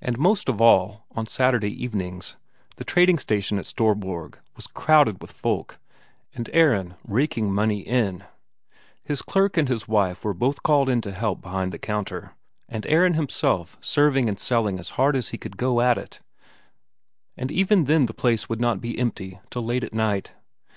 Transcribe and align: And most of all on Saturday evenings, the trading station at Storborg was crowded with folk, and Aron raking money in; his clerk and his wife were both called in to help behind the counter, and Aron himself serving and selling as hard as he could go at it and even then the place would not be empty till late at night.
And 0.00 0.18
most 0.18 0.48
of 0.48 0.60
all 0.60 1.06
on 1.12 1.26
Saturday 1.28 1.70
evenings, 1.70 2.34
the 2.78 2.84
trading 2.84 3.16
station 3.16 3.60
at 3.60 3.64
Storborg 3.64 4.40
was 4.56 4.66
crowded 4.66 5.20
with 5.20 5.30
folk, 5.30 5.78
and 6.34 6.50
Aron 6.52 6.96
raking 7.04 7.52
money 7.54 7.78
in; 7.78 8.24
his 9.04 9.22
clerk 9.22 9.56
and 9.56 9.68
his 9.68 9.86
wife 9.86 10.24
were 10.24 10.34
both 10.34 10.64
called 10.64 10.88
in 10.88 11.00
to 11.02 11.12
help 11.12 11.42
behind 11.42 11.70
the 11.70 11.78
counter, 11.78 12.32
and 12.68 12.84
Aron 12.88 13.14
himself 13.14 13.78
serving 13.80 14.28
and 14.28 14.36
selling 14.40 14.80
as 14.80 14.90
hard 14.98 15.14
as 15.14 15.28
he 15.28 15.38
could 15.38 15.56
go 15.56 15.80
at 15.80 15.96
it 15.96 16.18
and 17.36 17.52
even 17.52 17.84
then 17.84 18.06
the 18.06 18.14
place 18.14 18.48
would 18.48 18.60
not 18.60 18.80
be 18.80 18.98
empty 18.98 19.38
till 19.48 19.62
late 19.62 19.84
at 19.84 19.94
night. 19.94 20.32